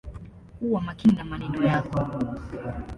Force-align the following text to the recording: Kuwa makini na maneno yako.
Kuwa 0.59 0.81
makini 0.81 1.13
na 1.13 1.23
maneno 1.23 1.63
yako. 1.65 2.07